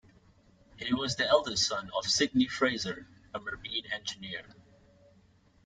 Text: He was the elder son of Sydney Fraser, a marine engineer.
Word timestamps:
He 0.77 0.91
was 0.95 1.15
the 1.15 1.27
elder 1.27 1.55
son 1.55 1.91
of 1.95 2.07
Sydney 2.07 2.47
Fraser, 2.47 3.05
a 3.35 3.39
marine 3.39 3.85
engineer. 3.91 4.43